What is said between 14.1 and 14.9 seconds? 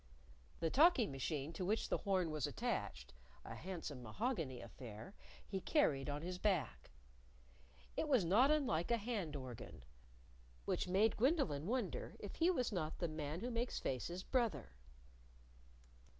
brother.